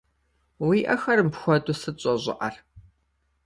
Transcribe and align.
Уи 0.67 0.79
ӏэхэр 0.87 1.19
мыпхуэдэу 1.25 1.77
сыт 1.81 1.97
щӏэщӏыӏэр? 2.01 2.55